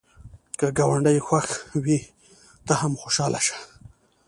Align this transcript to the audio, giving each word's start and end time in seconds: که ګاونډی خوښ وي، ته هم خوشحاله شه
که 0.59 0.67
ګاونډی 0.77 1.17
خوښ 1.27 1.47
وي، 1.83 1.99
ته 2.67 2.73
هم 2.81 2.93
خوشحاله 3.01 3.39
شه 3.47 3.57